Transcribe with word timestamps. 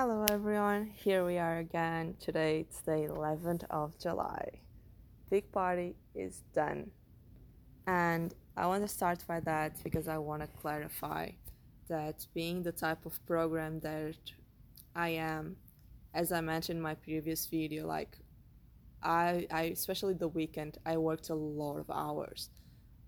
Hello 0.00 0.24
everyone, 0.30 0.92
here 0.94 1.24
we 1.26 1.38
are 1.38 1.58
again. 1.58 2.14
Today 2.20 2.60
it's 2.60 2.82
the 2.82 3.08
11th 3.10 3.64
of 3.68 3.98
July. 3.98 4.60
Big 5.28 5.50
party 5.50 5.96
is 6.14 6.44
done. 6.54 6.92
And 7.88 8.32
I 8.56 8.68
want 8.68 8.82
to 8.82 8.88
start 8.88 9.26
by 9.26 9.40
that 9.40 9.82
because 9.82 10.06
I 10.06 10.16
want 10.18 10.42
to 10.42 10.60
clarify 10.62 11.30
that 11.88 12.24
being 12.32 12.62
the 12.62 12.70
type 12.70 13.06
of 13.06 13.18
program 13.26 13.80
that 13.80 14.14
I 14.94 15.08
am, 15.08 15.56
as 16.14 16.30
I 16.30 16.42
mentioned 16.42 16.76
in 16.76 16.82
my 16.82 16.94
previous 16.94 17.46
video, 17.46 17.84
like 17.84 18.18
I, 19.02 19.48
I 19.50 19.62
especially 19.62 20.14
the 20.14 20.28
weekend, 20.28 20.78
I 20.86 20.96
worked 20.96 21.28
a 21.30 21.34
lot 21.34 21.78
of 21.78 21.90
hours. 21.90 22.50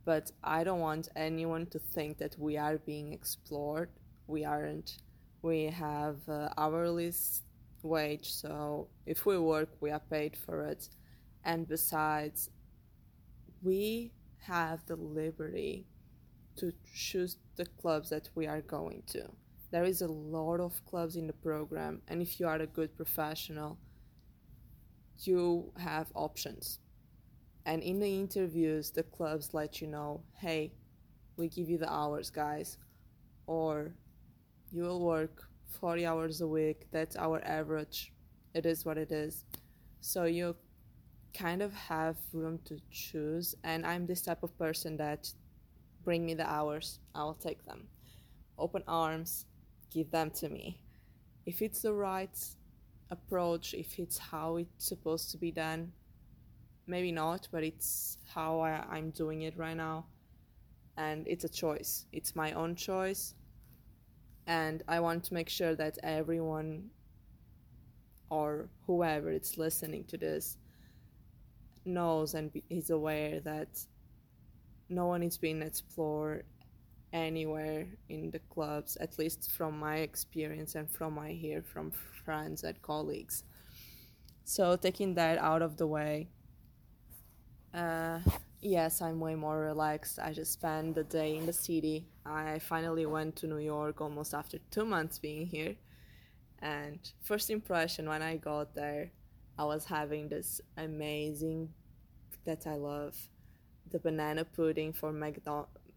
But 0.05 0.33
I 0.43 0.65
don't 0.65 0.81
want 0.81 1.09
anyone 1.15 1.67
to 1.67 1.79
think 1.79 2.19
that 2.19 2.35
we 2.37 2.57
are 2.57 2.79
being 2.79 3.13
explored. 3.13 3.91
We 4.27 4.45
aren't 4.45 4.97
we 5.43 5.65
have 5.65 6.17
uh, 6.29 6.49
hourly 6.57 7.13
wage 7.83 8.31
so 8.31 8.89
if 9.07 9.25
we 9.25 9.39
work 9.39 9.71
we 9.81 9.91
are 9.91 10.03
paid 10.11 10.37
for 10.37 10.65
it. 10.65 10.89
And 11.45 11.67
besides 11.67 12.51
we 13.63 14.13
have 14.39 14.85
the 14.87 14.97
liberty 14.97 15.87
to 16.57 16.73
choose 16.95 17.37
the 17.57 17.67
clubs 17.67 18.11
that 18.11 18.29
we 18.35 18.47
are 18.47 18.61
going 18.61 19.03
to. 19.09 19.29
There 19.71 19.85
is 19.85 20.03
a 20.03 20.09
lot 20.09 20.61
of 20.61 20.85
clubs 20.85 21.17
in 21.17 21.27
the 21.27 21.33
program 21.33 22.03
and 22.09 22.21
if 22.21 22.39
you 22.39 22.47
are 22.47 22.57
a 22.57 22.67
good 22.67 22.97
professional 22.97 23.79
you 25.23 25.71
have 25.79 26.11
options. 26.15 26.81
And 27.67 27.83
in 27.83 28.01
the 28.01 28.21
interviews 28.21 28.91
the 28.91 29.05
clubs 29.05 29.55
let 29.55 29.81
you 29.81 29.87
know 29.87 30.23
hey 30.35 30.73
we 31.37 31.49
give 31.49 31.71
you 31.71 31.79
the 31.79 31.91
hours 31.91 32.31
guys 32.31 32.77
or 33.47 33.93
you 34.73 34.83
will 34.83 35.01
work 35.01 35.49
40 35.81 36.07
hours 36.07 36.41
a 36.41 36.47
week. 36.47 36.87
That's 36.93 37.17
our 37.17 37.43
average. 37.45 38.13
It 38.55 38.67
is 38.67 38.85
what 38.85 38.99
it 38.99 39.11
is. 39.11 39.45
So 40.01 40.25
you 40.25 40.57
kind 41.37 41.63
of 41.63 41.73
have 41.73 42.17
room 42.33 42.59
to 42.65 42.77
choose 42.91 43.55
and 43.63 43.87
i'm 43.87 44.05
this 44.05 44.21
type 44.21 44.43
of 44.43 44.57
person 44.59 44.97
that 44.97 45.33
bring 46.05 46.27
me 46.27 46.35
the 46.35 46.49
hours. 46.49 46.99
I'll 47.15 47.35
take 47.35 47.65
them. 47.67 47.87
Open 48.59 48.83
arms 48.89 49.47
give 49.93 50.11
them 50.11 50.31
to 50.31 50.49
me. 50.49 50.81
If 51.47 51.63
it's 51.63 51.83
the 51.83 51.93
right 51.93 52.37
approach 53.11 53.75
if 53.75 53.99
it's 53.99 54.19
how 54.19 54.57
it's 54.57 54.87
supposed 54.87 55.31
to 55.33 55.37
be 55.37 55.51
done 55.51 55.93
maybe 56.87 57.11
not 57.11 57.49
but 57.51 57.65
it's 57.65 58.19
how 58.33 58.61
I, 58.61 58.85
i'm 58.91 59.11
doing 59.11 59.43
it 59.43 59.57
right 59.57 59.77
now. 59.77 60.07
And 60.97 61.27
it's 61.29 61.45
a 61.45 61.49
choice. 61.49 62.07
It's 62.13 62.35
my 62.35 62.53
own 62.53 62.75
choice 62.75 63.35
and 64.51 64.83
I 64.89 64.99
want 64.99 65.23
to 65.25 65.35
make 65.35 65.49
sure 65.49 65.77
that 65.77 65.97
everyone 66.03 66.91
or 68.31 68.69
whoever 68.85 69.31
is 69.31 69.57
listening 69.57 70.03
to 70.07 70.19
this 70.19 70.59
knows 71.85 72.35
and 72.35 72.51
is 72.69 72.91
aware 72.91 73.39
that 73.41 73.69
no 74.89 75.07
one 75.07 75.23
is 75.23 75.39
being 75.39 75.63
explored 75.63 76.45
anywhere 77.13 77.87
in 78.09 78.33
the 78.33 78.41
clubs, 78.51 78.97
at 78.97 79.21
least 79.21 79.53
from 79.53 79.79
my 79.79 79.99
experience 79.99 80.75
and 80.75 80.91
from 80.91 81.17
I 81.17 81.31
hear 81.31 81.63
from 81.63 81.93
friends 82.25 82.65
and 82.65 82.83
colleagues. 82.83 83.45
So 84.43 84.75
taking 84.75 85.15
that 85.15 85.39
out 85.39 85.63
of 85.63 85.77
the 85.77 85.87
way, 85.87 86.27
uh, 87.73 88.19
yes, 88.63 89.01
I'm 89.03 89.21
way 89.21 89.35
more 89.35 89.59
relaxed. 89.59 90.19
I 90.19 90.33
just 90.33 90.53
spent 90.53 90.95
the 90.95 91.05
day 91.05 91.37
in 91.37 91.47
the 91.47 91.53
city. 91.53 92.07
I 92.25 92.59
finally 92.59 93.07
went 93.07 93.37
to 93.37 93.47
New 93.47 93.59
York 93.59 94.01
almost 94.01 94.35
after 94.35 94.59
two 94.71 94.85
months 94.85 95.19
being 95.19 95.47
here. 95.47 95.77
And 96.61 96.99
first 97.23 97.51
impression 97.51 98.09
when 98.09 98.23
I 98.23 98.37
got 98.37 98.75
there, 98.75 99.11
I 99.59 99.65
was 99.65 99.85
having 99.85 100.29
this 100.29 100.61
amazing 100.77 101.71
that 102.45 102.67
I 102.67 102.75
love 102.75 103.17
the 103.91 103.99
banana 103.99 104.45
pudding 104.45 104.93
for 104.93 105.13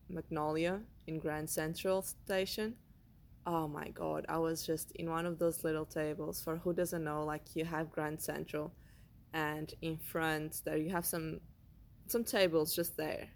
Magnolia 0.10 0.80
in 1.08 1.20
Grand 1.20 1.50
Central 1.50 2.02
Station. 2.02 2.76
Oh 3.46 3.68
my 3.68 3.90
god, 3.90 4.26
I 4.30 4.38
was 4.38 4.66
just 4.66 4.92
in 4.94 5.10
one 5.10 5.26
of 5.26 5.38
those 5.38 5.64
little 5.66 5.86
tables. 5.86 6.42
For 6.42 6.58
who 6.58 6.74
doesn't 6.74 7.04
know, 7.04 7.26
like 7.26 7.56
you 7.56 7.66
have 7.66 7.92
Grand 7.92 8.22
Central, 8.22 8.72
and 9.34 9.74
in 9.82 9.98
front 9.98 10.62
there 10.64 10.78
you 10.78 10.92
have 10.92 11.06
some 11.06 11.42
some 12.08 12.24
tables 12.24 12.76
just 12.76 12.98
there 12.98 13.28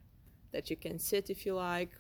that 0.52 0.70
you 0.70 0.76
can 0.76 1.00
sit 1.00 1.30
if 1.30 1.46
you 1.46 1.56
like. 1.56 1.92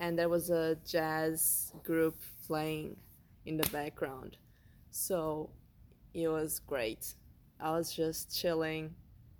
And 0.00 0.18
there 0.18 0.28
was 0.28 0.50
a 0.50 0.76
jazz 0.86 1.72
group 1.84 2.16
playing 2.46 2.96
in 3.46 3.56
the 3.56 3.68
background. 3.70 4.36
So 4.90 5.50
it 6.14 6.28
was 6.28 6.60
great. 6.60 7.14
I 7.60 7.70
was 7.70 7.94
just 7.94 8.36
chilling, 8.36 8.94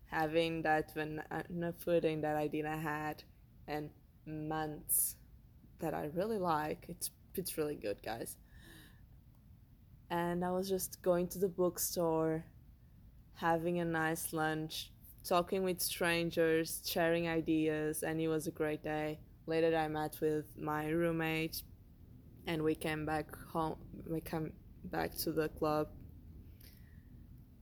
having 0.06 0.62
that 0.62 0.94
banana 0.94 1.74
pudding 1.84 2.20
that 2.20 2.36
I 2.36 2.46
didn't 2.46 2.80
had 2.80 3.24
and 3.66 3.90
months 4.26 5.16
that 5.80 5.94
I 5.94 6.10
really 6.14 6.38
like. 6.38 6.86
It's 6.88 7.10
it's 7.34 7.58
really 7.58 7.74
good, 7.74 8.02
guys. 8.02 8.36
And 10.10 10.44
I 10.44 10.50
was 10.50 10.68
just 10.68 11.00
going 11.02 11.26
to 11.28 11.38
the 11.38 11.48
bookstore, 11.48 12.44
having 13.34 13.80
a 13.80 13.84
nice 13.84 14.32
lunch, 14.32 14.92
talking 15.24 15.62
with 15.62 15.80
strangers, 15.80 16.82
sharing 16.84 17.28
ideas, 17.28 18.02
and 18.02 18.20
it 18.20 18.28
was 18.28 18.46
a 18.46 18.50
great 18.50 18.82
day. 18.82 19.18
Later, 19.46 19.76
I 19.76 19.88
met 19.88 20.18
with 20.20 20.44
my 20.56 20.88
roommate, 20.88 21.62
and 22.46 22.62
we 22.62 22.74
came 22.74 23.06
back 23.06 23.36
home. 23.48 23.76
We 24.06 24.20
came 24.20 24.52
back 24.84 25.16
to 25.18 25.32
the 25.32 25.48
club. 25.48 25.88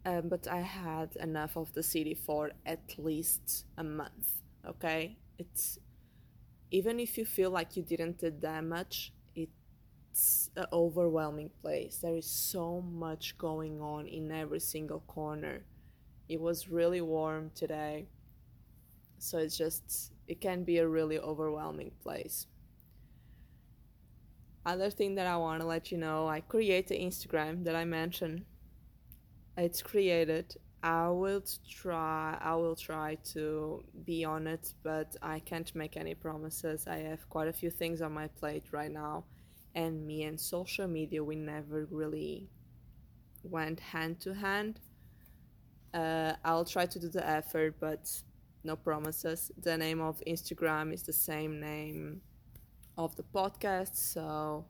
Um, 0.06 0.28
but 0.28 0.48
I 0.48 0.60
had 0.60 1.16
enough 1.16 1.56
of 1.56 1.72
the 1.74 1.82
city 1.82 2.14
for 2.14 2.52
at 2.64 2.94
least 2.98 3.66
a 3.76 3.84
month. 3.84 4.28
Okay, 4.66 5.18
it's 5.38 5.78
even 6.70 7.00
if 7.00 7.18
you 7.18 7.24
feel 7.24 7.50
like 7.50 7.76
you 7.76 7.82
didn't 7.82 8.18
do 8.18 8.30
that 8.40 8.64
much, 8.64 9.12
it's 9.34 10.50
an 10.56 10.66
overwhelming 10.72 11.50
place. 11.62 11.98
There 11.98 12.16
is 12.16 12.26
so 12.26 12.80
much 12.80 13.36
going 13.38 13.80
on 13.80 14.06
in 14.06 14.30
every 14.30 14.60
single 14.60 15.00
corner 15.00 15.64
it 16.30 16.40
was 16.40 16.68
really 16.68 17.00
warm 17.00 17.50
today. 17.56 18.06
So 19.18 19.38
it's 19.38 19.58
just, 19.58 20.12
it 20.28 20.40
can 20.40 20.62
be 20.62 20.78
a 20.78 20.86
really 20.86 21.18
overwhelming 21.18 21.90
place. 22.02 22.46
Other 24.64 24.90
thing 24.90 25.16
that 25.16 25.26
I 25.26 25.36
want 25.36 25.60
to 25.60 25.66
let 25.66 25.90
you 25.90 25.98
know 25.98 26.28
I 26.28 26.40
created 26.40 27.00
Instagram 27.00 27.64
that 27.64 27.74
I 27.74 27.84
mentioned. 27.84 28.44
It's 29.56 29.82
created. 29.82 30.54
I 30.82 31.08
will 31.08 31.42
try 31.68 32.38
I 32.40 32.54
will 32.54 32.76
try 32.76 33.16
to 33.32 33.84
be 34.04 34.24
on 34.24 34.46
it, 34.46 34.72
but 34.82 35.16
I 35.20 35.40
can't 35.40 35.74
make 35.74 35.96
any 35.96 36.14
promises. 36.14 36.86
I 36.86 36.98
have 36.98 37.28
quite 37.28 37.48
a 37.48 37.52
few 37.52 37.70
things 37.70 38.00
on 38.00 38.12
my 38.12 38.28
plate 38.28 38.64
right 38.70 38.90
now, 38.90 39.24
and 39.74 40.06
me 40.06 40.22
and 40.22 40.40
social 40.40 40.86
media 40.86 41.22
we 41.22 41.36
never 41.36 41.86
really 41.90 42.48
went 43.42 43.80
hand 43.80 44.20
to 44.20 44.34
hand 44.34 44.80
uh, 45.94 46.34
I'll 46.44 46.64
try 46.64 46.86
to 46.86 46.98
do 46.98 47.08
the 47.08 47.26
effort, 47.28 47.76
but 47.80 48.10
no 48.64 48.76
promises. 48.76 49.50
The 49.60 49.76
name 49.76 50.00
of 50.00 50.22
Instagram 50.26 50.92
is 50.92 51.02
the 51.02 51.12
same 51.12 51.60
name 51.60 52.20
of 52.96 53.16
the 53.16 53.22
podcast, 53.22 53.96
so 53.96 54.66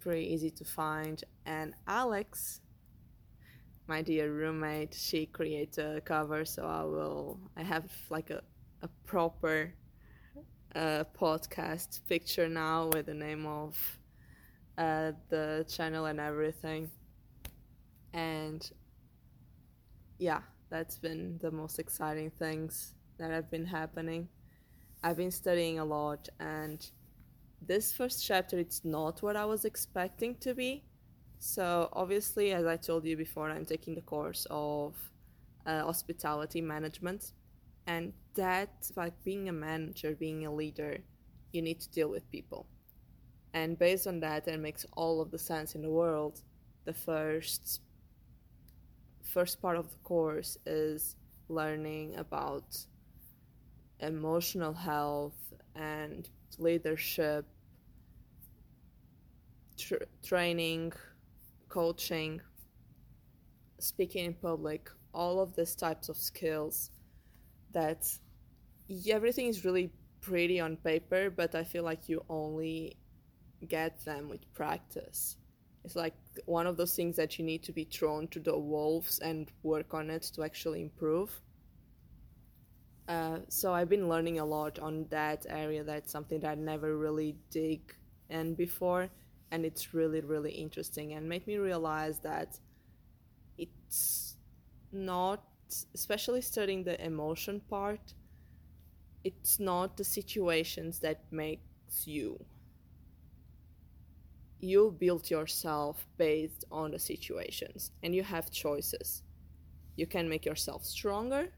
pretty 0.00 0.32
easy 0.32 0.50
to 0.50 0.64
find. 0.64 1.22
And 1.46 1.74
Alex, 1.86 2.60
my 3.86 4.02
dear 4.02 4.32
roommate, 4.32 4.94
she 4.94 5.26
created 5.26 5.96
a 5.96 6.00
cover, 6.00 6.44
so 6.44 6.66
I 6.66 6.84
will. 6.84 7.38
I 7.56 7.62
have 7.62 7.90
like 8.10 8.30
a 8.30 8.42
a 8.82 8.88
proper 9.06 9.72
uh, 10.74 11.04
podcast 11.18 12.00
picture 12.08 12.48
now 12.48 12.90
with 12.92 13.06
the 13.06 13.14
name 13.14 13.46
of 13.46 13.78
uh, 14.76 15.12
the 15.28 15.64
channel 15.68 16.06
and 16.06 16.18
everything. 16.20 16.90
And 18.12 18.68
yeah, 20.22 20.42
that's 20.70 20.98
been 20.98 21.36
the 21.40 21.50
most 21.50 21.80
exciting 21.80 22.30
things 22.30 22.94
that 23.18 23.32
have 23.32 23.50
been 23.50 23.66
happening. 23.66 24.28
I've 25.02 25.16
been 25.16 25.32
studying 25.32 25.80
a 25.80 25.84
lot, 25.84 26.28
and 26.38 26.78
this 27.60 27.92
first 27.92 28.24
chapter 28.24 28.56
it's 28.56 28.84
not 28.84 29.20
what 29.20 29.36
I 29.36 29.44
was 29.44 29.64
expecting 29.64 30.36
to 30.36 30.54
be. 30.54 30.84
So 31.40 31.88
obviously, 31.92 32.52
as 32.52 32.66
I 32.66 32.76
told 32.76 33.04
you 33.04 33.16
before, 33.16 33.50
I'm 33.50 33.64
taking 33.64 33.96
the 33.96 34.02
course 34.02 34.46
of 34.48 34.94
uh, 35.66 35.82
hospitality 35.82 36.60
management, 36.60 37.32
and 37.88 38.12
that 38.34 38.92
like 38.94 39.14
being 39.24 39.48
a 39.48 39.52
manager, 39.52 40.14
being 40.14 40.46
a 40.46 40.54
leader, 40.54 40.98
you 41.52 41.62
need 41.62 41.80
to 41.80 41.90
deal 41.90 42.08
with 42.08 42.30
people. 42.30 42.68
And 43.54 43.76
based 43.76 44.06
on 44.06 44.20
that, 44.20 44.46
it 44.46 44.60
makes 44.60 44.86
all 44.92 45.20
of 45.20 45.32
the 45.32 45.38
sense 45.38 45.74
in 45.74 45.82
the 45.82 45.90
world. 45.90 46.42
The 46.84 46.94
first 46.94 47.80
first 49.24 49.60
part 49.60 49.76
of 49.76 49.90
the 49.90 49.96
course 50.04 50.56
is 50.66 51.16
learning 51.48 52.16
about 52.16 52.76
emotional 54.00 54.72
health 54.72 55.52
and 55.74 56.28
leadership 56.58 57.46
tr- 59.76 60.08
training 60.22 60.92
coaching, 61.68 62.40
speaking 63.78 64.26
in 64.26 64.34
public, 64.34 64.90
all 65.14 65.40
of 65.40 65.54
these 65.56 65.74
types 65.74 66.08
of 66.08 66.16
skills 66.16 66.90
that 67.72 68.06
everything 69.10 69.46
is 69.46 69.64
really 69.64 69.90
pretty 70.20 70.60
on 70.60 70.76
paper, 70.76 71.30
but 71.30 71.54
I 71.54 71.64
feel 71.64 71.84
like 71.84 72.08
you 72.08 72.24
only 72.28 72.96
get 73.68 74.04
them 74.04 74.28
with 74.28 74.52
practice. 74.54 75.36
It's 75.84 75.96
like 75.96 76.14
one 76.46 76.66
of 76.66 76.76
those 76.76 76.94
things 76.94 77.16
that 77.16 77.38
you 77.38 77.44
need 77.44 77.62
to 77.64 77.72
be 77.72 77.84
thrown 77.84 78.28
to 78.28 78.40
the 78.40 78.56
wolves 78.56 79.18
and 79.18 79.50
work 79.62 79.94
on 79.94 80.10
it 80.10 80.22
to 80.34 80.44
actually 80.44 80.82
improve. 80.82 81.40
Uh, 83.08 83.38
so 83.48 83.72
I've 83.74 83.88
been 83.88 84.08
learning 84.08 84.38
a 84.38 84.44
lot 84.44 84.78
on 84.78 85.06
that 85.10 85.44
area. 85.48 85.82
That's 85.82 86.12
something 86.12 86.40
that 86.40 86.50
I 86.50 86.54
never 86.54 86.96
really 86.96 87.36
dig 87.50 87.80
in 88.30 88.54
before, 88.54 89.10
and 89.50 89.64
it's 89.64 89.92
really 89.92 90.20
really 90.20 90.52
interesting 90.52 91.12
and 91.14 91.28
made 91.28 91.46
me 91.46 91.56
realize 91.56 92.20
that 92.20 92.58
it's 93.58 94.36
not, 94.92 95.42
especially 95.94 96.40
studying 96.40 96.84
the 96.84 97.04
emotion 97.04 97.60
part. 97.68 98.14
It's 99.24 99.58
not 99.58 99.96
the 99.96 100.04
situations 100.04 101.00
that 101.00 101.24
makes 101.30 102.06
you 102.06 102.44
you 104.62 104.96
build 105.00 105.28
yourself 105.28 106.06
based 106.16 106.64
on 106.70 106.92
the 106.92 106.98
situations 106.98 107.90
and 108.02 108.14
you 108.14 108.22
have 108.22 108.50
choices. 108.50 109.22
You 109.96 110.06
can 110.06 110.28
make 110.28 110.46
yourself 110.46 110.84
stronger 110.84 111.48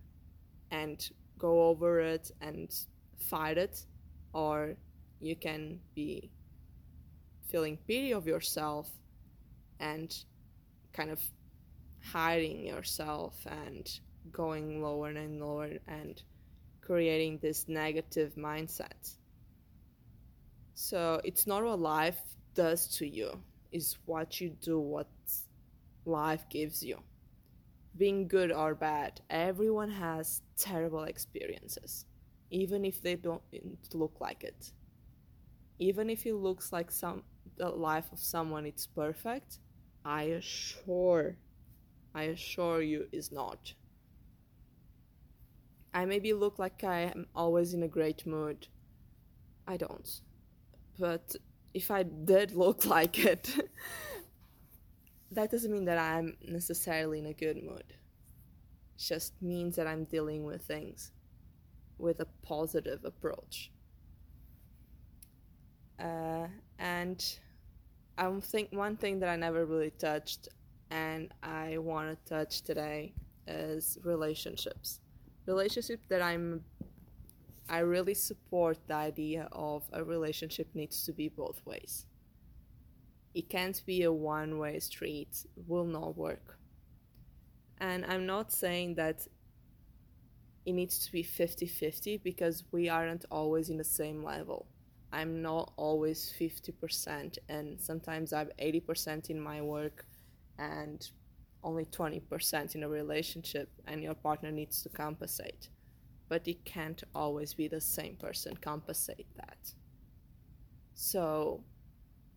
and 0.71 1.09
go 1.39 1.69
over 1.69 2.01
it 2.01 2.31
and 2.41 2.75
fight 3.19 3.59
it, 3.59 3.85
or 4.33 4.75
you 5.21 5.37
can 5.37 5.79
be 5.95 6.31
feeling 7.47 7.77
pity 7.87 8.13
of 8.13 8.27
yourself 8.27 8.91
and 9.81 10.17
kind 10.95 11.11
of 11.11 11.21
hiding 12.03 12.67
yourself 12.67 13.35
and 13.47 14.01
going 14.33 14.83
lower 14.83 15.09
and 15.09 15.41
lower 15.41 15.71
and 15.87 16.23
creating 16.81 17.39
this 17.43 17.69
negative 17.69 18.35
mindset. 18.35 19.17
So 20.75 21.21
it's 21.23 21.47
not 21.47 21.63
what 21.63 21.79
life 21.79 22.21
does 22.55 22.87
to 22.99 23.07
you 23.07 23.41
is 23.73 23.99
what 24.07 24.41
you 24.41 24.51
do, 24.51 24.79
what 24.79 25.09
life 26.05 26.45
gives 26.49 26.83
you. 26.83 26.99
Being 27.97 28.27
good 28.27 28.51
or 28.53 28.75
bad, 28.75 29.21
everyone 29.31 29.91
has 29.91 30.43
terrible 30.57 31.05
experiences, 31.05 32.07
even 32.51 32.85
if 32.85 33.01
they 33.03 33.17
don't 33.17 33.43
look 33.93 34.21
like 34.21 34.45
it. 34.45 34.73
Even 35.79 36.11
if 36.11 36.27
it 36.27 36.35
looks 36.35 36.73
like 36.73 36.91
some 36.91 37.23
the 37.57 37.69
life 37.69 38.11
of 38.13 38.19
someone 38.19 38.67
it's 38.67 38.87
perfect, 38.87 39.59
I 40.05 40.25
assure 40.25 41.37
I 42.15 42.25
assure 42.25 42.81
you 42.81 43.09
is 43.13 43.33
not. 43.33 43.75
I 45.93 46.05
maybe 46.05 46.33
look 46.33 46.59
like 46.59 46.85
I 46.85 47.13
am 47.15 47.27
always 47.35 47.75
in 47.75 47.83
a 47.83 47.89
great 47.89 48.27
mood. 48.27 48.69
I 49.67 49.77
don't. 49.77 50.09
But 50.99 51.37
if 51.75 51.91
I 51.91 52.05
did 52.05 52.53
look 52.53 52.87
like 52.97 53.19
it, 53.19 53.51
that 55.33 55.51
doesn't 55.51 55.71
mean 55.71 55.85
that 55.87 55.99
I'm 55.99 56.37
necessarily 56.47 57.19
in 57.19 57.27
a 57.27 57.35
good 57.35 57.63
mood. 57.63 57.85
It 57.89 58.99
just 58.99 59.35
means 59.43 59.77
that 59.77 59.87
I'm 59.87 60.05
dealing 60.05 60.45
with 60.45 60.63
things 60.63 61.11
with 61.99 62.21
a 62.21 62.27
positive 62.43 63.05
approach. 63.05 63.71
Uh, 65.99 66.47
and 66.79 67.39
I 68.19 68.31
think 68.41 68.73
one 68.73 68.97
thing 68.97 69.21
that 69.21 69.29
I 69.29 69.37
never 69.37 69.65
really 69.65 69.91
touched 69.91 70.49
and 70.91 71.33
I 71.43 71.79
want 71.79 72.11
to 72.11 72.29
touch 72.29 72.63
today 72.63 73.15
is 73.47 73.99
relationships. 74.05 75.01
Relationship 75.47 76.01
that 76.09 76.23
I'm 76.23 76.65
I 77.69 77.79
really 77.79 78.15
support 78.15 78.79
the 78.87 78.95
idea 78.95 79.49
of 79.53 79.85
a 79.93 80.05
relationship 80.05 80.69
needs 80.75 81.05
to 81.07 81.13
be 81.13 81.29
both 81.29 81.65
ways. 81.65 82.07
It 83.35 83.49
can't 83.49 83.83
be 83.87 84.03
a 84.03 84.13
one 84.13 84.59
way 84.59 84.79
street, 84.81 85.47
will 85.67 85.87
not 85.87 86.17
work. 86.17 86.59
And 87.79 88.05
I'm 88.05 88.27
not 88.27 88.53
saying 88.53 88.95
that 88.97 89.27
it 90.67 90.73
needs 90.73 91.05
to 91.07 91.13
be 91.13 91.23
50 91.23 91.67
50 91.67 92.19
because 92.19 92.65
we 92.71 92.89
aren't 92.89 93.25
always 93.31 93.71
in 93.71 93.77
the 93.77 93.85
same 93.85 94.23
level. 94.23 94.67
I'm 95.13 95.43
not 95.43 95.73
always 95.77 96.33
50%, 96.41 97.39
and 97.49 97.81
sometimes 97.81 98.33
I'm 98.33 98.51
80% 98.61 99.31
in 99.31 99.41
my 99.41 99.63
work 99.63 100.07
and 100.59 101.09
only 101.63 101.85
20% 101.85 102.75
in 102.75 102.83
a 102.83 102.89
relationship, 102.89 103.69
and 103.87 104.03
your 104.03 104.15
partner 104.15 104.51
needs 104.51 104.83
to 104.83 104.89
compensate 104.89 105.69
but 106.35 106.49
it 106.49 106.65
can't 106.65 107.05
always 107.15 107.55
be 107.55 107.69
the 107.69 107.81
same 107.81 108.17
person 108.17 108.57
compensate 108.57 109.29
that. 109.37 109.73
So 110.93 111.63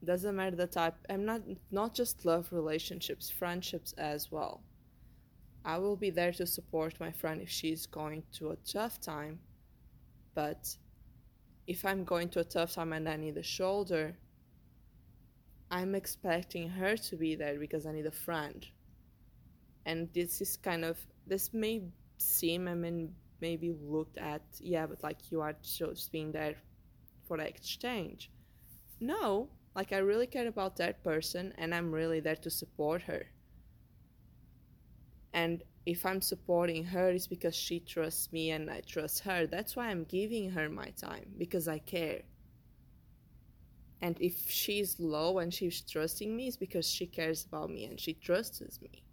doesn't 0.05 0.35
matter 0.35 0.55
the 0.55 0.67
type 0.67 0.94
i'm 1.09 1.25
not 1.25 1.41
not 1.71 1.95
just 1.95 2.23
love 2.23 2.45
relationships 2.51 3.27
friendships 3.31 3.94
as 3.97 4.31
well. 4.31 4.61
I 5.65 5.79
will 5.79 5.95
be 5.95 6.11
there 6.11 6.31
to 6.33 6.45
support 6.45 6.99
my 6.99 7.11
friend 7.11 7.41
if 7.41 7.49
she's 7.49 7.88
going 7.88 8.21
to 8.38 8.51
a 8.51 8.57
tough 8.57 9.01
time 9.01 9.39
but 10.35 10.63
if 11.65 11.83
i'm 11.83 12.03
going 12.03 12.29
to 12.29 12.41
a 12.41 12.51
tough 12.55 12.73
time 12.75 12.94
and 12.94 13.09
i 13.09 13.15
need 13.15 13.38
a 13.38 13.49
shoulder 13.57 14.15
i'm 15.71 15.95
expecting 15.95 16.69
her 16.69 16.95
to 17.07 17.15
be 17.15 17.33
there 17.33 17.57
because 17.57 17.88
i 17.88 17.91
need 17.91 18.05
a 18.05 18.19
friend. 18.27 18.67
And 19.88 20.09
this 20.13 20.39
is 20.41 20.55
kind 20.57 20.85
of 20.85 20.97
this 21.25 21.51
may 21.51 21.81
seem 22.17 22.67
i 22.67 22.73
mean 22.73 23.13
maybe 23.42 23.75
looked 23.81 24.18
at 24.18 24.42
yeah 24.60 24.86
but 24.86 25.04
like 25.04 25.31
you 25.31 25.42
are 25.42 25.56
just 25.62 26.12
being 26.12 26.31
there 26.31 26.56
for 27.28 27.38
the 27.38 27.48
exchange. 27.48 28.31
No 29.00 29.50
like 29.78 29.94
i 29.94 29.98
really 29.98 30.25
care 30.25 30.48
about 30.48 30.75
that 30.75 31.04
person 31.04 31.54
and 31.60 31.74
i'm 31.74 31.92
really 31.92 32.19
there 32.19 32.36
to 32.36 32.50
support 32.50 33.04
her. 33.04 33.24
And 35.34 35.62
if 35.86 36.06
i'm 36.06 36.22
supporting 36.22 36.84
her 36.84 37.10
it's 37.10 37.28
because 37.28 37.56
she 37.56 37.80
trusts 37.80 38.34
me 38.34 38.50
and 38.51 38.69
i 38.69 38.81
trust 38.81 39.24
her. 39.24 39.45
That's 39.45 39.75
why 39.75 39.90
i'm 39.90 40.04
giving 40.06 40.50
her 40.50 40.68
my 40.68 40.90
time 41.07 41.28
because 41.38 41.68
i 41.68 41.78
care. 41.78 42.22
And 44.01 44.16
if 44.19 44.50
she's 44.50 45.00
low 45.00 45.40
and 45.40 45.54
she's 45.54 45.81
trusting 45.81 46.36
me 46.36 46.48
it's 46.48 46.57
because 46.57 46.88
she 46.88 47.06
cares 47.06 47.45
about 47.45 47.69
me 47.69 47.86
and 47.86 48.00
she 48.00 48.13
trusts 48.13 48.81
me. 48.81 49.04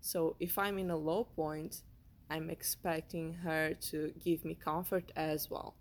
So 0.00 0.36
if 0.40 0.56
i'm 0.58 0.78
in 0.78 0.90
a 0.90 0.96
low 0.96 1.24
point 1.24 1.82
I'm 2.30 2.50
expecting 2.50 3.34
her 3.34 3.74
to 3.90 4.12
give 4.24 4.44
me 4.44 4.54
comfort 4.54 5.12
as 5.16 5.50
well. 5.50 5.74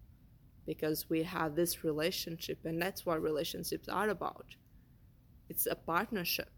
Because 0.66 1.10
we 1.10 1.24
have 1.24 1.56
this 1.56 1.84
relationship 1.84 2.60
and 2.66 2.82
that's 2.82 3.06
what 3.06 3.22
relationships 3.22 3.90
are 3.90 4.10
about. 4.10 4.46
It's 5.50 5.66
a 5.66 5.76
partnership. 5.76 6.50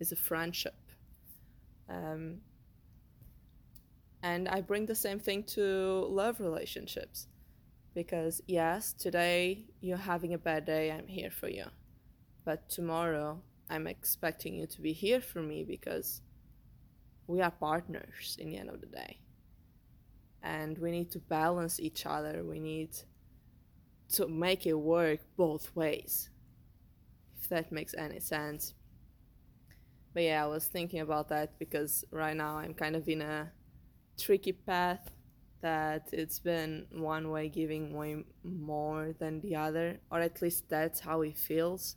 It's 0.00 0.12
a 0.12 0.16
friendship. 0.16 0.74
Um, 1.88 2.38
and 4.22 4.48
i 4.48 4.60
bring 4.60 4.86
the 4.86 4.94
same 4.94 5.18
thing 5.18 5.42
to 5.42 6.06
love 6.08 6.40
relationships. 6.40 7.26
Because 7.94 8.40
yes 8.46 8.92
today 8.92 9.66
you're 9.80 9.96
having 9.96 10.32
a 10.32 10.38
bad 10.38 10.64
day 10.64 10.90
i'm 10.90 11.06
here 11.06 11.30
for 11.30 11.48
you. 11.48 11.66
But 12.44 12.68
tomorrow 12.70 13.42
i'm 13.68 13.86
expecting 13.86 14.54
you 14.54 14.66
to 14.66 14.80
be 14.80 14.92
here 14.92 15.20
for 15.20 15.42
me 15.42 15.64
because 15.64 16.22
we 17.26 17.40
are 17.40 17.50
partners 17.50 18.36
in 18.40 18.50
the 18.50 18.58
end 18.58 18.70
of 18.70 18.80
the 18.80 18.86
day. 18.86 19.18
And 20.42 20.76
we 20.78 20.90
need 20.90 21.10
to 21.12 21.18
balance 21.20 21.78
each 21.78 22.04
other. 22.04 22.42
We 22.44 22.58
need 22.58 22.90
to 24.14 24.28
make 24.28 24.66
it 24.66 24.74
work 24.74 25.20
both 25.36 25.74
ways 25.74 26.28
if 27.42 27.48
that 27.48 27.72
makes 27.72 27.94
any 27.94 28.20
sense. 28.20 28.74
But 30.14 30.24
yeah 30.24 30.44
i 30.44 30.46
was 30.46 30.66
thinking 30.66 31.00
about 31.00 31.28
that 31.30 31.58
because 31.58 32.04
right 32.10 32.36
now 32.36 32.58
i'm 32.58 32.74
kind 32.74 32.94
of 32.96 33.08
in 33.08 33.22
a 33.22 33.50
tricky 34.18 34.52
path 34.52 35.10
that 35.62 36.08
it's 36.12 36.38
been 36.38 36.86
one 36.90 37.30
way 37.30 37.48
giving 37.48 37.94
way 37.94 38.22
more 38.44 39.14
than 39.18 39.40
the 39.40 39.56
other 39.56 39.98
or 40.10 40.20
at 40.20 40.42
least 40.42 40.68
that's 40.68 41.00
how 41.00 41.22
it 41.22 41.38
feels. 41.38 41.96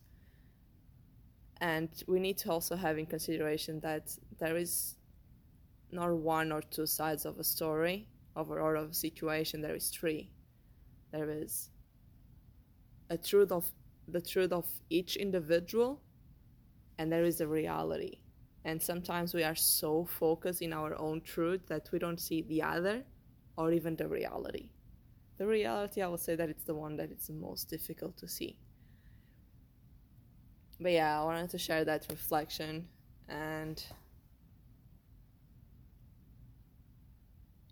And 1.62 1.90
we 2.08 2.20
need 2.20 2.38
to 2.40 2.52
also 2.52 2.76
have 2.76 2.98
in 2.98 3.06
consideration 3.06 3.80
that 3.80 4.16
there 4.40 4.56
is 4.56 4.98
not 5.96 6.12
one 6.16 6.52
or 6.52 6.62
two 6.62 6.86
sides 6.86 7.26
of 7.26 7.40
a 7.40 7.44
story 7.44 8.08
or 8.36 8.76
of 8.76 8.92
a 8.92 8.94
situation. 8.94 9.62
There 9.62 9.76
is 9.76 9.90
three. 9.90 10.30
There 11.12 11.30
is 11.30 11.70
a 13.10 13.18
truth 13.18 13.52
of 13.52 13.66
the 14.08 14.22
truth 14.22 14.52
of 14.52 14.66
each 14.90 15.16
individual 15.16 16.02
and 16.98 17.12
there 17.12 17.24
is 17.24 17.42
a 17.42 17.48
reality. 17.48 18.20
And 18.64 18.82
sometimes 18.82 19.34
we 19.34 19.44
are 19.44 19.56
so 19.56 20.06
focused 20.06 20.62
in 20.62 20.74
our 20.74 21.00
own 21.00 21.22
truth 21.22 21.62
that 21.68 21.90
we 21.92 22.00
don't 22.00 22.20
see 22.20 22.42
the 22.42 22.62
other 22.64 23.04
or 23.58 23.72
even 23.72 23.96
the 23.96 24.08
reality. 24.08 24.70
The 25.38 25.46
reality 25.46 26.02
i 26.02 26.08
will 26.08 26.18
say 26.18 26.36
that 26.36 26.50
it's 26.50 26.64
the 26.64 26.76
one 26.76 26.96
that 26.98 27.12
it's 27.12 27.28
the 27.28 27.34
most 27.34 27.70
difficult 27.70 28.18
to 28.18 28.28
see. 28.28 28.58
But 30.80 30.92
yeah, 30.92 31.22
I 31.22 31.24
wanted 31.24 31.50
to 31.52 31.58
share 31.58 31.86
that 31.86 32.06
reflection 32.10 32.88
and 33.30 33.84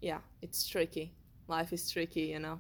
yeah, 0.04 0.20
it's 0.42 0.68
tricky. 0.68 1.14
Life 1.48 1.72
is 1.72 1.90
tricky, 1.90 2.24
you 2.24 2.40
know. 2.40 2.60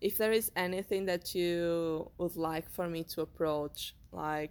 If 0.00 0.18
there 0.18 0.32
is 0.32 0.50
anything 0.56 1.06
that 1.06 1.32
you 1.32 2.10
would 2.18 2.34
like 2.34 2.68
for 2.68 2.88
me 2.88 3.04
to 3.04 3.20
approach, 3.20 3.94
like 4.10 4.50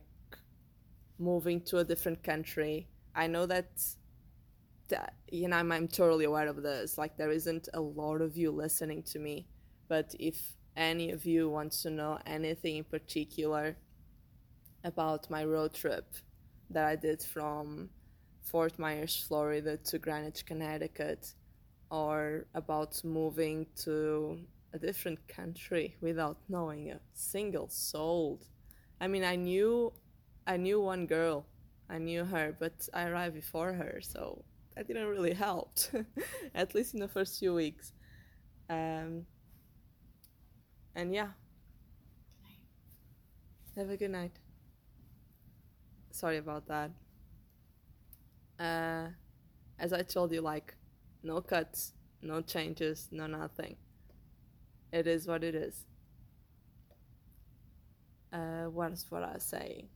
moving 1.20 1.60
to 1.62 1.80
a 1.80 1.84
different 1.84 2.24
country, 2.24 2.88
I 3.14 3.28
know 3.28 3.46
that, 3.48 3.68
that 4.88 5.16
you 5.30 5.50
know 5.50 5.58
I'm, 5.58 5.74
I'm 5.74 5.90
totally 5.90 6.24
aware 6.24 6.48
of 6.48 6.64
this. 6.64 6.98
Like 6.98 7.18
there 7.18 7.32
isn't 7.32 7.68
a 7.74 7.82
lot 7.82 8.22
of 8.22 8.38
you 8.38 8.50
listening 8.50 9.04
to 9.12 9.20
me, 9.20 9.48
but 9.90 10.16
if 10.20 10.56
any 10.78 11.12
of 11.12 11.26
you 11.26 11.50
wants 11.50 11.82
to 11.82 11.90
know 11.90 12.18
anything 12.26 12.78
in 12.78 12.86
particular 12.86 13.76
about 14.86 15.30
my 15.30 15.44
road 15.44 15.74
trip 15.74 16.06
that 16.70 16.86
I 16.86 16.96
did 16.96 17.22
from 17.22 17.90
Fort 18.44 18.78
Myers, 18.80 19.24
Florida 19.28 19.78
to 19.78 20.00
Greenwich, 20.00 20.46
Connecticut, 20.46 21.34
or 21.90 22.46
about 22.54 23.04
moving 23.04 23.68
to 23.84 24.40
a 24.74 24.80
different 24.80 25.28
country 25.28 25.96
without 26.02 26.38
knowing 26.50 26.92
a 26.92 27.00
single 27.14 27.70
soul. 27.70 28.40
I 29.00 29.08
mean, 29.08 29.24
I 29.24 29.36
knew 29.36 29.94
I 30.48 30.58
knew 30.58 30.82
one 30.82 31.06
girl. 31.06 31.46
I 31.90 31.98
knew 31.98 32.24
her, 32.24 32.56
but 32.58 32.88
I 32.94 33.04
arrived 33.04 33.36
before 33.36 33.74
her, 33.74 34.00
so 34.02 34.44
that 34.76 34.88
didn't 34.88 35.08
really 35.08 35.34
help, 35.34 35.78
at 36.56 36.74
least 36.74 36.94
in 36.94 37.00
the 37.00 37.08
first 37.08 37.40
few 37.40 37.54
weeks. 37.54 37.94
Um, 38.70 39.26
and 40.96 41.14
yeah. 41.14 41.30
Have 43.76 43.90
a 43.90 43.98
good 43.98 44.12
night. 44.12 44.34
Sorry 46.12 46.38
about 46.38 46.68
that. 46.68 46.92
Uh, 48.62 49.08
as 49.80 49.94
I 49.94 50.04
told 50.04 50.32
you, 50.34 50.42
like, 50.42 50.76
no 51.24 51.42
cuts, 51.42 51.94
no 52.22 52.42
changes, 52.42 53.10
no 53.12 53.28
nothing. 53.28 53.78
It 54.94 55.08
is 55.08 55.28
what 55.28 55.44
it 55.44 55.56
is. 55.56 55.86
Uh, 58.34 58.66
what 58.66 58.92
is 58.92 59.06
what 59.10 59.24
I 59.24 59.38
saying? 59.40 59.90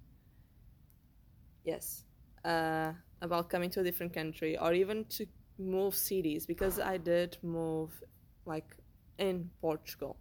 Yes. 1.63 2.03
Uh, 2.43 2.93
about 3.22 3.50
coming 3.50 3.69
to 3.72 3.79
a 3.81 3.84
different 3.84 4.13
country 4.13 4.57
or 4.57 4.74
even 4.74 5.05
to 5.05 5.25
move 5.57 5.95
cities 5.95 6.45
because 6.45 6.79
I 6.79 6.98
did 6.98 7.38
move 7.41 8.03
like 8.45 8.75
in 9.17 9.50
Portugal 9.62 10.17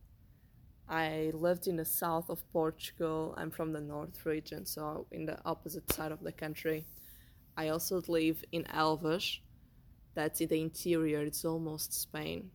I 0.88 1.32
lived 1.34 1.68
in 1.68 1.76
the 1.76 1.84
south 1.86 2.30
of 2.30 2.42
Portugal. 2.52 3.34
I'm 3.38 3.50
from 3.50 3.72
the 3.72 3.80
north 3.80 4.26
region, 4.26 4.66
so 4.66 5.06
in 5.12 5.26
the 5.26 5.38
opposite 5.46 5.92
side 5.92 6.12
of 6.12 6.20
the 6.22 6.32
country. 6.32 6.86
I 7.56 7.68
also 7.68 8.02
live 8.08 8.44
in 8.52 8.64
Elvas, 8.64 9.38
that's 10.14 10.40
in 10.40 10.48
the 10.48 10.60
interior. 10.60 11.22
It's 11.22 11.44
almost 11.44 11.92
Spain. 11.92 12.50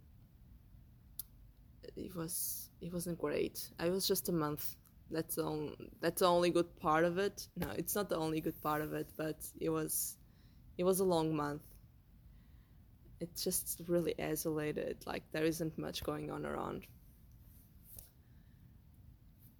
It 1.96 2.15
was 2.15 2.70
it 2.82 2.94
wasn't 2.94 3.20
great. 3.20 3.70
I 3.79 3.89
was 3.89 4.08
just 4.08 4.29
a 4.29 4.32
month. 4.32 4.75
That's 5.12 5.38
that's 6.01 6.20
the 6.20 6.27
only 6.27 6.50
good 6.50 6.79
part 6.79 7.03
of 7.03 7.18
it. 7.18 7.48
No, 7.58 7.70
it's 7.77 7.96
not 7.96 8.10
the 8.10 8.18
only 8.18 8.41
good 8.41 8.62
part 8.62 8.82
of 8.82 8.94
it, 8.94 9.10
but 9.18 9.38
it 9.60 9.70
was 9.70 10.18
it 10.77 10.84
was 10.84 11.00
a 11.00 11.06
long 11.06 11.36
month. 11.36 11.63
It's 13.20 13.44
just 13.44 13.82
really 13.88 14.15
isolated. 14.22 15.03
Like 15.06 15.24
there 15.32 15.44
isn't 15.44 15.77
much 15.77 16.03
going 16.03 16.32
on 16.32 16.46
around. 16.46 16.88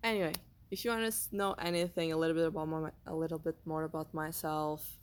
Anyway, 0.02 0.34
if 0.72 0.86
you 0.86 0.92
want 0.92 1.12
to 1.12 1.36
know 1.36 1.54
anything 1.60 2.14
a 2.14 2.18
little 2.18 2.36
bit 2.36 2.48
about 2.48 2.70
my, 2.70 2.90
a 3.06 3.14
little 3.14 3.40
bit 3.40 3.58
more 3.66 3.84
about 3.84 4.14
myself 4.14 5.00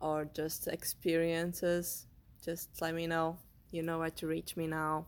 or 0.00 0.26
just 0.34 0.68
experiences, 0.68 2.06
just 2.44 2.68
let 2.80 2.94
me 2.94 3.06
know. 3.06 3.38
You 3.70 3.82
know 3.82 3.98
where 3.98 4.10
to 4.10 4.26
reach 4.26 4.56
me 4.56 4.66
now. 4.66 5.06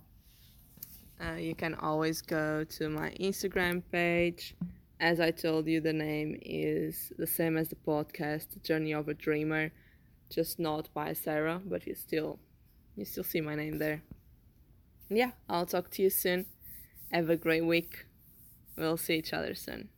Uh, 1.21 1.35
you 1.35 1.55
can 1.55 1.75
always 1.75 2.23
go 2.23 2.65
to 2.65 2.89
my 2.89 3.11
Instagram 3.21 3.83
page. 3.91 4.55
As 5.01 5.21
I 5.21 5.31
told 5.31 5.67
you, 5.67 5.81
the 5.81 5.93
name 5.93 6.39
is 6.43 7.13
the 7.19 7.27
same 7.27 7.57
as 7.57 7.69
the 7.69 7.77
podcast, 7.77 8.63
Journey 8.65 8.93
of 8.93 9.09
a 9.09 9.15
Dreamer, 9.15 9.71
just 10.31 10.59
not 10.59 10.93
by 10.95 11.13
Sara, 11.13 11.61
but 11.65 11.87
you 11.87 11.95
still 11.95 12.39
you 12.97 13.05
still 13.05 13.25
see 13.25 13.41
my 13.41 13.55
name 13.55 13.79
there. 13.79 14.03
Yeah, 15.09 15.31
I'll 15.49 15.67
talk 15.67 15.91
to 15.93 16.03
you 16.03 16.11
soon. 16.11 16.47
Have 17.13 17.31
a 17.31 17.37
great 17.37 17.65
week. 17.65 18.07
We'll 18.77 18.97
see 18.97 19.15
each 19.15 19.33
other 19.33 19.55
soon. 19.55 19.89